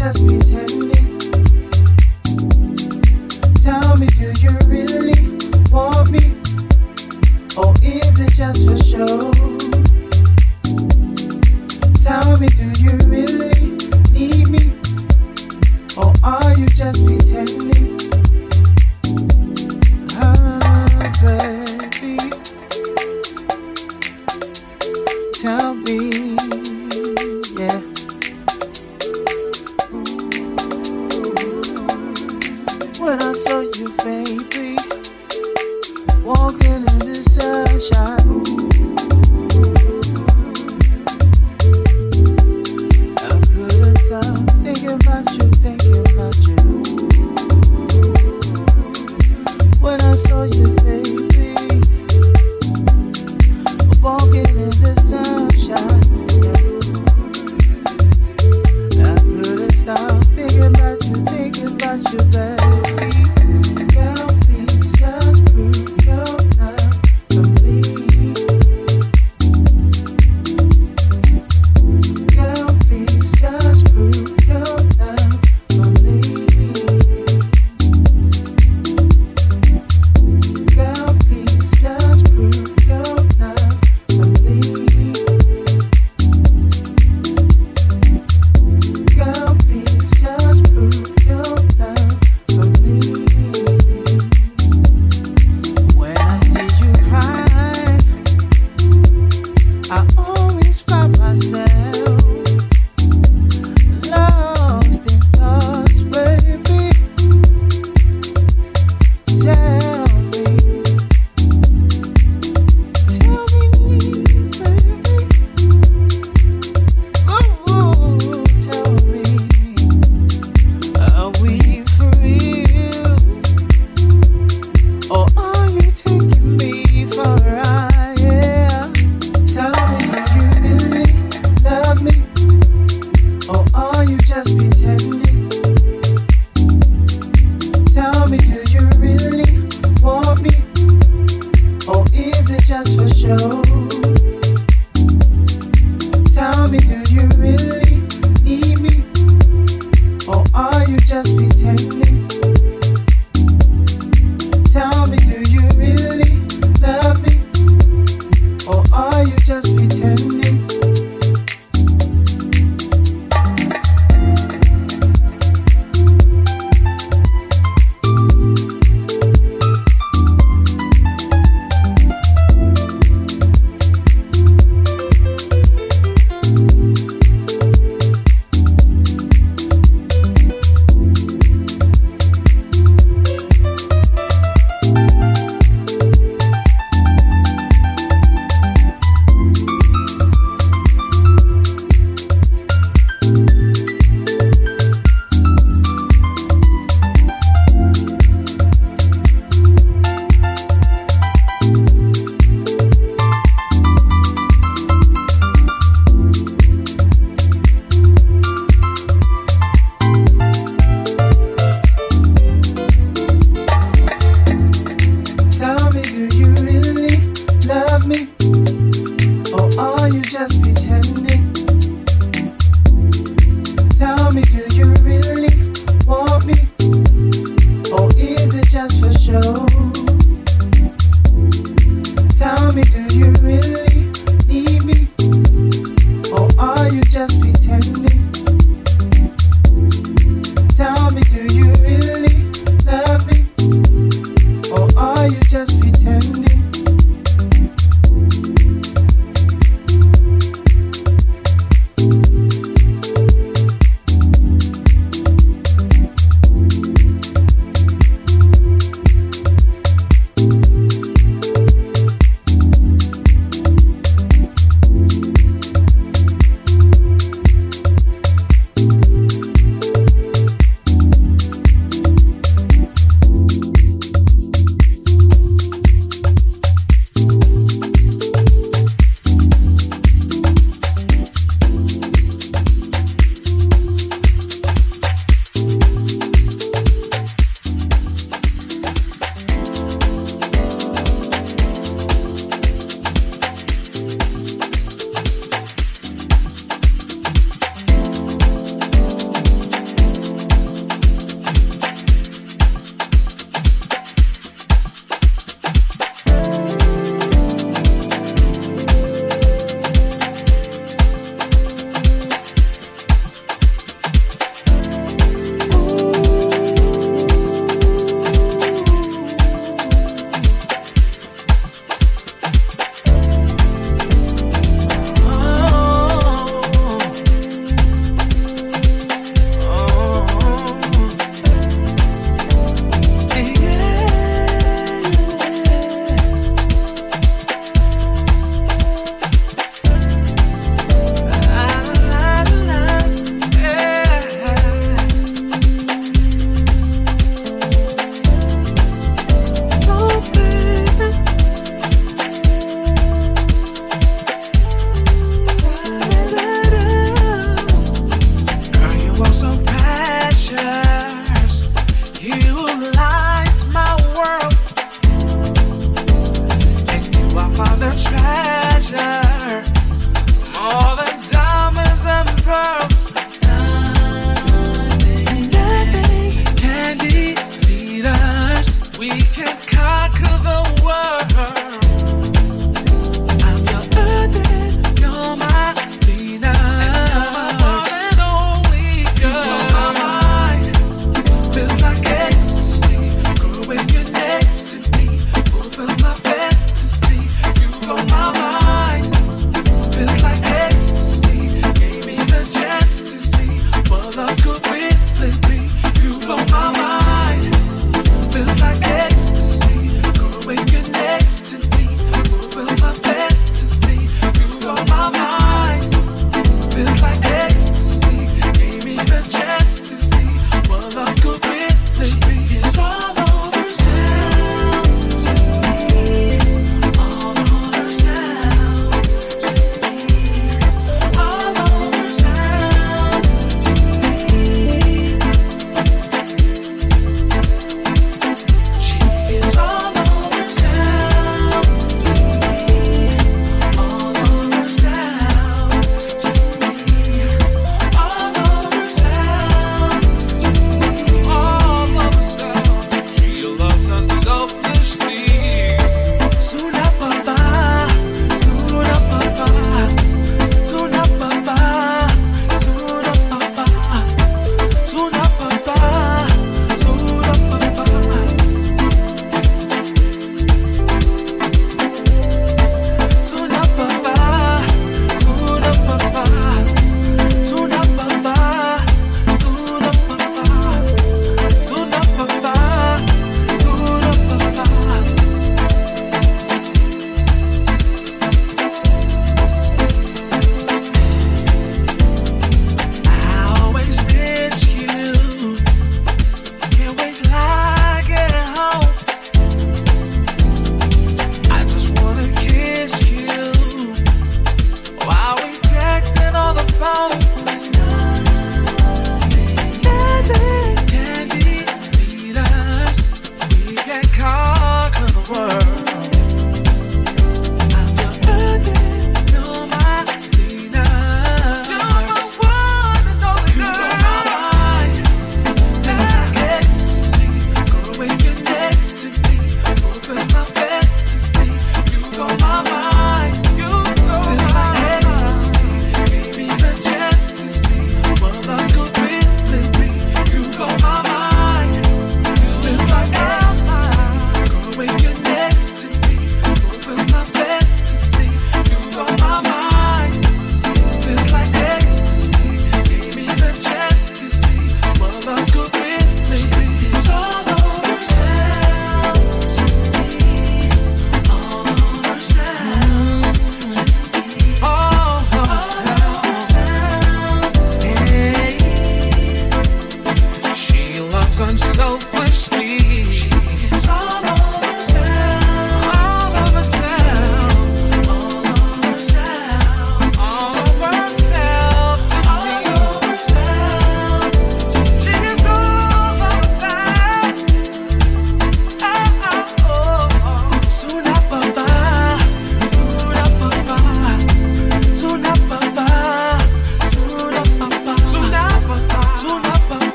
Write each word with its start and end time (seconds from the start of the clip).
just 0.00 0.26
pretend. 0.26 0.89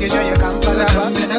making 0.00 0.26
you 0.26 0.36
come 0.36 0.60
for 0.62 0.80
up 0.80 1.14
in 1.16 1.30
a 1.30 1.38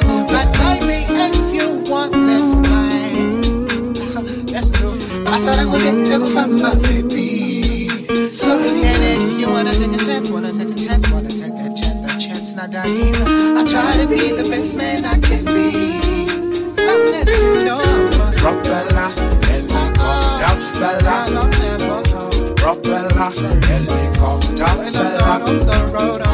me 0.85 1.05
if 1.09 1.53
you 1.53 1.79
want 1.89 2.13
this 2.13 2.59
mine. 2.69 3.41
Let's 4.53 4.69
do. 4.71 4.89
I 5.25 5.39
said 5.39 5.59
I 5.59 5.65
would 5.65 5.81
get 5.81 6.19
go 6.19 6.29
for 6.29 6.47
my 6.47 6.75
baby. 6.75 7.87
So 8.29 8.59
again, 8.59 9.21
if 9.21 9.39
you 9.39 9.49
wanna 9.49 9.73
take 9.73 9.93
a 9.93 10.05
chance, 10.05 10.29
wanna 10.29 10.53
take 10.53 10.69
a 10.69 10.75
chance, 10.75 11.11
wanna 11.11 11.29
take 11.29 11.53
a 11.53 11.73
chance, 11.73 12.13
a 12.13 12.19
chance 12.19 12.53
not 12.53 12.71
that 12.71 12.87
easy. 12.87 13.23
I 13.23 13.65
try 13.65 13.97
to 13.97 14.07
be 14.07 14.31
the 14.31 14.47
best 14.47 14.75
man 14.75 15.05
I 15.05 15.17
can 15.19 15.45
be. 15.45 15.97
So 16.75 16.85
let 17.09 17.27
you 17.29 17.65
know. 17.65 17.81
Propeller, 18.37 19.09
helicopter, 19.49 20.53
fella. 20.77 21.25
Propeller, 22.57 23.09
helicopter, 23.65 24.67
fella. 24.93 25.45
On 25.45 25.65
the 25.65 25.91
road. 25.91 26.30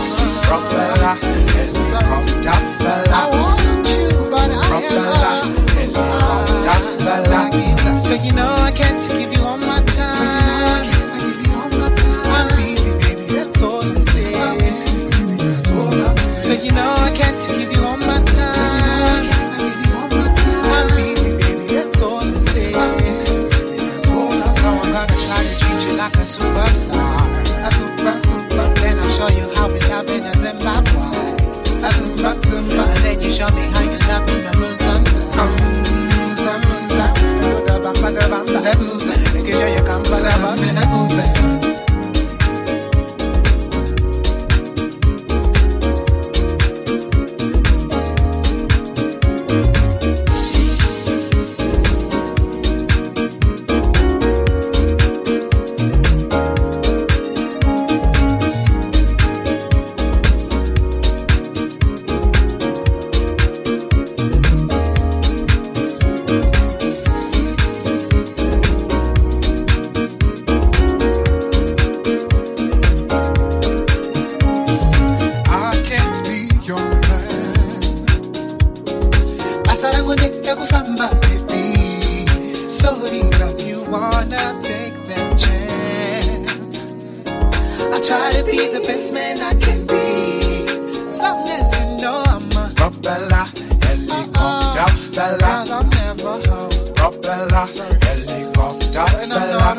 helicopter 97.68 99.06
fella. 99.28 99.76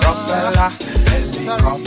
Propeller, 0.00 0.70
helicopter. 1.08 1.81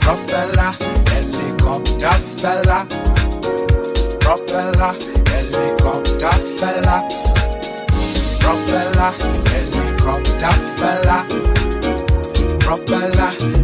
propeller, 0.00 0.72
helicopter 1.10 2.12
fella, 2.40 2.86
propeller, 4.20 4.94
helicopter 5.30 6.32
fella, 6.58 7.02
propeller, 8.40 9.12
helicopter 9.52 10.52
fella, 10.76 11.26
propeller. 12.58 13.59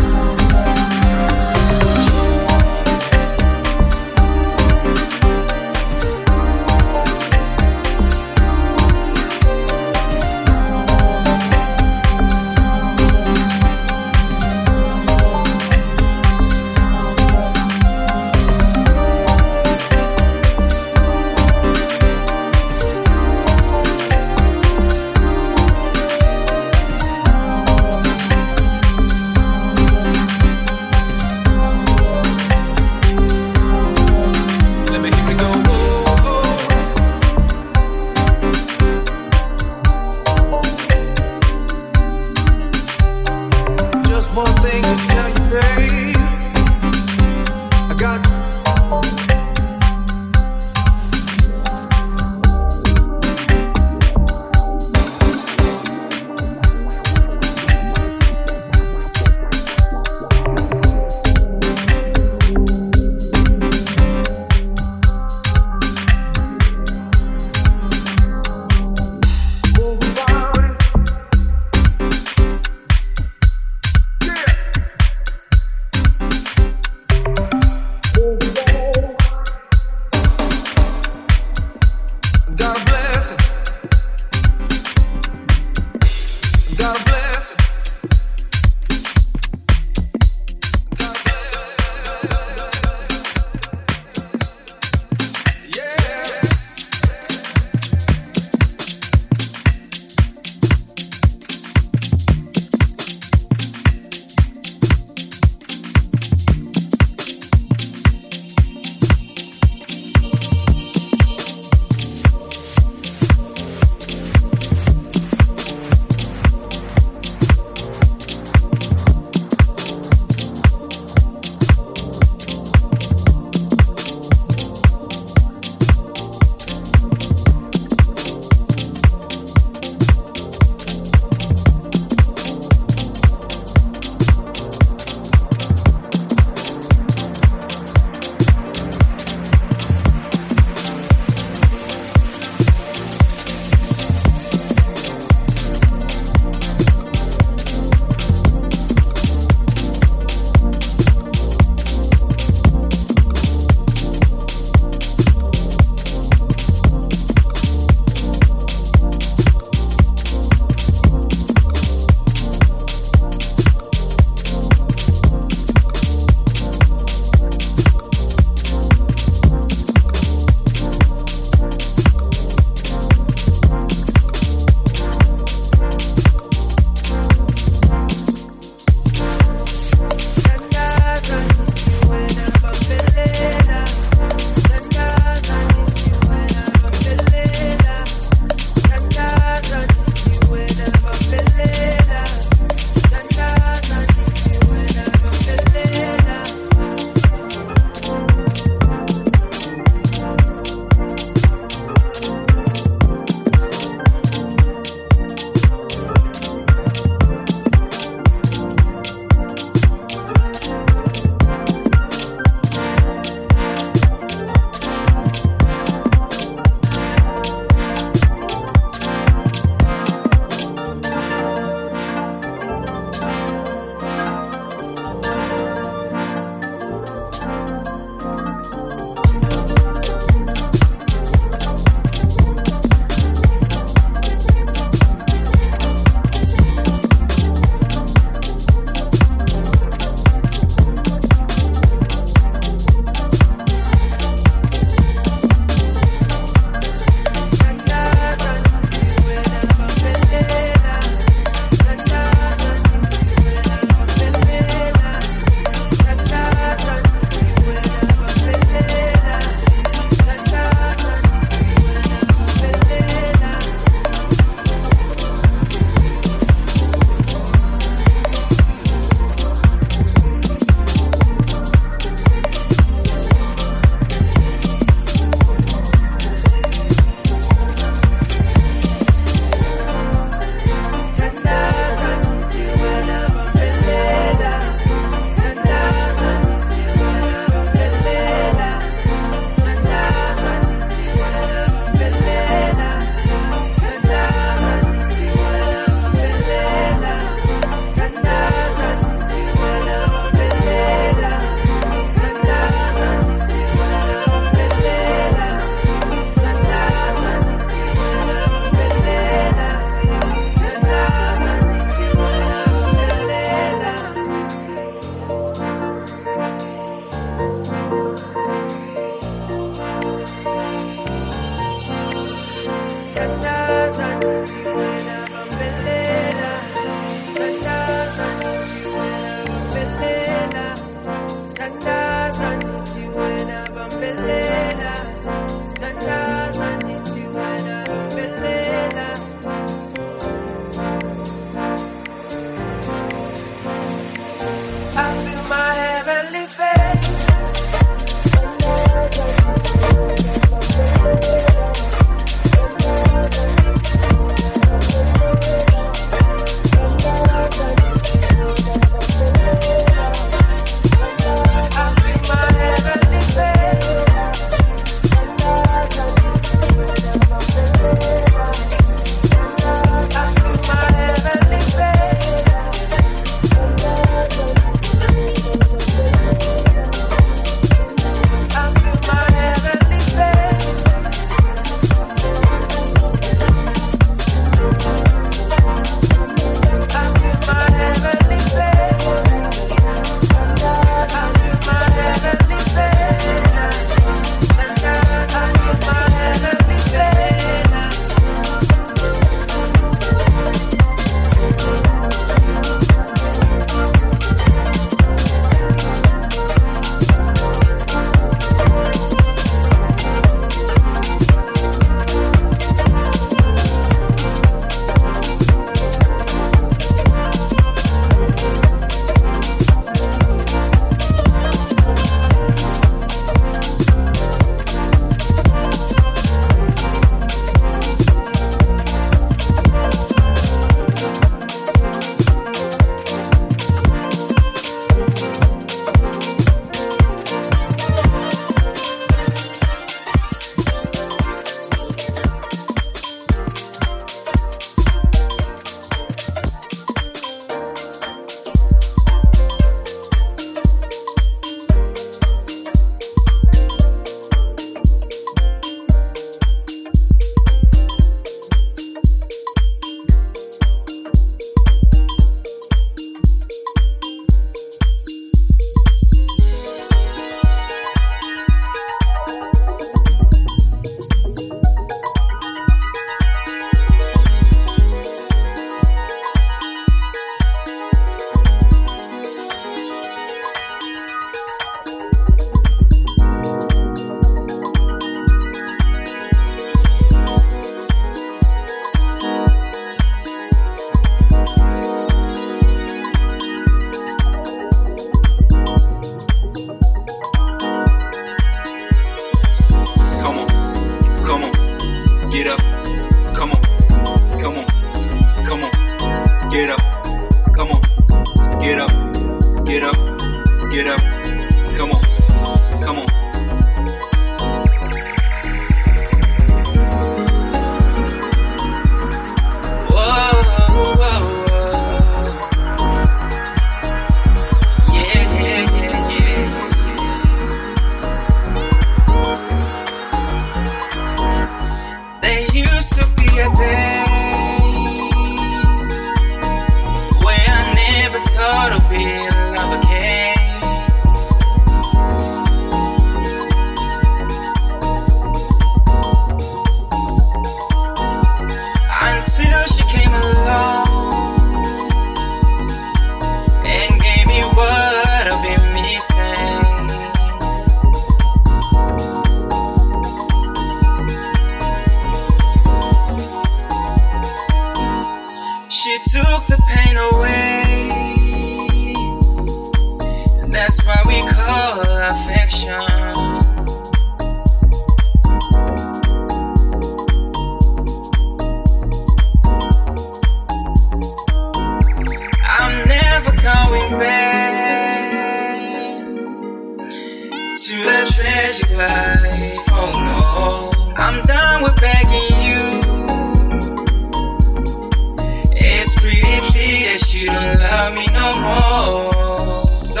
You 597.28 597.34
don't 597.34 597.60
love 597.60 597.92
me 597.94 598.06
no 598.12 598.28
more. 598.40 599.66
So 599.66 600.00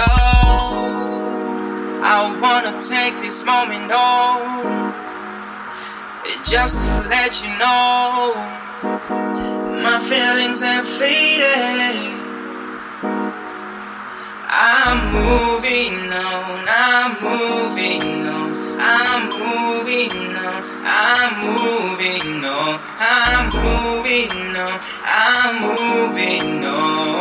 I 2.00 2.38
wanna 2.40 2.80
take 2.80 3.14
this 3.20 3.44
moment, 3.44 3.90
oh, 3.92 4.94
just 6.44 6.86
to 6.86 7.08
let 7.08 7.42
you 7.42 7.50
know 7.58 8.34
my 9.82 9.98
feelings 9.98 10.62
have 10.62 10.86
faded. 10.86 12.16
I'm 14.50 15.12
moving 15.12 15.96
on, 16.26 16.64
I'm 16.68 17.12
moving 17.22 18.26
on, 18.36 18.48
I'm 18.80 19.22
moving 19.28 20.12
on, 20.48 20.62
I'm 20.84 21.32
moving 21.44 22.44
on, 22.44 22.74
I'm 22.98 23.44
moving 23.52 24.56
on, 24.56 24.80
I'm 25.04 25.60
moving 25.60 26.64
on. 26.64 27.17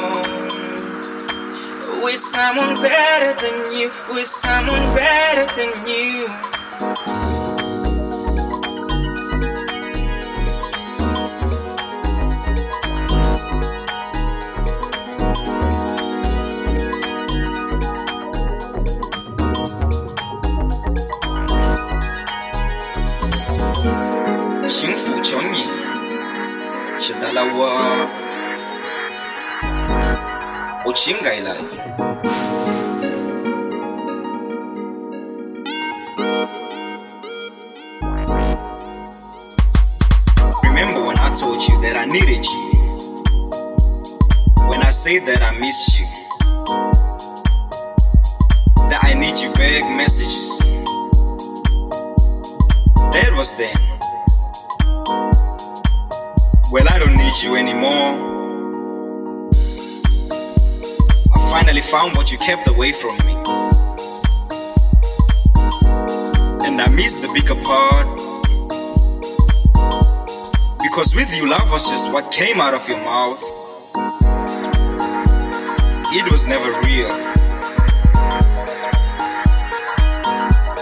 With 2.08 2.20
someone 2.20 2.74
better 2.76 3.34
than 3.41 3.78
you, 3.78 3.91
with 4.14 4.28
someone 4.28 4.95
better 4.95 5.45
than 5.58 5.88
you. 5.89 6.26
Uchingailai 30.88 31.58
Remember 40.64 41.06
when 41.06 41.18
I 41.20 41.34
told 41.34 41.62
you 41.68 41.82
that 41.82 41.98
I 41.98 42.06
needed 42.06 42.46
you. 42.46 42.64
When 44.70 44.82
I 44.82 44.92
say 44.92 45.20
that 45.20 45.42
I 45.42 45.60
miss 45.60 46.00
you. 46.00 46.06
That 48.90 49.04
I 49.04 49.14
need 49.14 49.38
you 49.40 49.52
big 49.56 49.84
messages. 49.98 50.60
That 53.12 53.34
was 53.36 53.58
then. 53.58 53.76
Well, 56.72 56.88
I 56.90 57.00
don't 57.00 57.18
need 57.18 57.36
you 57.44 57.56
anymore. 57.58 58.47
Finally 61.52 61.82
found 61.82 62.16
what 62.16 62.32
you 62.32 62.38
kept 62.38 62.68
away 62.68 62.91
from 62.91 63.16
me. 63.26 63.34
And 66.66 66.82
I 66.82 66.88
miss 66.93 67.18
the 67.18 67.30
bigger 67.34 67.56
part. 67.64 68.08
Because 70.82 71.16
with 71.16 71.36
you, 71.36 71.50
love 71.50 71.70
was 71.72 71.89
just 71.89 72.12
what 72.12 72.32
came 72.32 72.60
out 72.60 72.74
of 72.74 72.88
your 72.88 73.00
mouth. 73.04 73.41
It 76.14 76.32
was 76.32 76.48
never 76.48 76.70
real. 76.82 77.12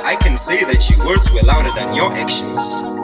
I 0.05 0.15
can 0.21 0.37
say 0.37 0.63
that 0.63 0.89
your 0.89 0.99
words 1.05 1.31
were 1.31 1.41
louder 1.41 1.73
than 1.75 1.93
your 1.95 2.11
actions. 2.13 2.94